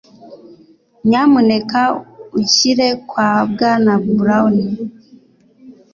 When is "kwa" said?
3.09-3.29